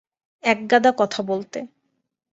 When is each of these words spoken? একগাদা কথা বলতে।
একগাদা 0.43 0.91
কথা 0.97 1.21
বলতে। 1.23 1.59